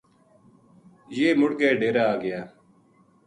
یہ 1.17 1.27
مُڑ 1.39 1.51
کے 1.59 1.67
ڈیرے 1.79 2.03
آ 2.11 2.13
گیا 2.23 2.41